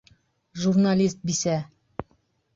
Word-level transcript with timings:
Журналист 0.61 1.21
бисә! 1.31 1.59